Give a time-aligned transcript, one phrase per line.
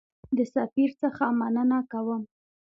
[0.37, 2.21] د سفیر څخه مننه کوم.